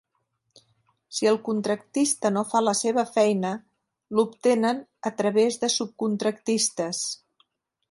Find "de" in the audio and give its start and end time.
5.67-5.73